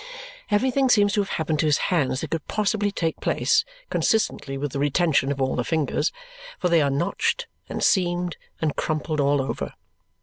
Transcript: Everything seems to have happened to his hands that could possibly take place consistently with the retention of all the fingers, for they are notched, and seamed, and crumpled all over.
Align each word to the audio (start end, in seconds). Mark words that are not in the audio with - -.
Everything 0.49 0.89
seems 0.89 1.13
to 1.13 1.21
have 1.21 1.33
happened 1.37 1.59
to 1.59 1.67
his 1.67 1.77
hands 1.93 2.21
that 2.21 2.31
could 2.31 2.47
possibly 2.47 2.89
take 2.91 3.21
place 3.21 3.63
consistently 3.91 4.57
with 4.57 4.71
the 4.71 4.79
retention 4.79 5.31
of 5.31 5.39
all 5.39 5.55
the 5.55 5.63
fingers, 5.63 6.11
for 6.57 6.69
they 6.69 6.81
are 6.81 6.89
notched, 6.89 7.45
and 7.69 7.83
seamed, 7.83 8.35
and 8.59 8.75
crumpled 8.75 9.19
all 9.19 9.39
over. 9.39 9.75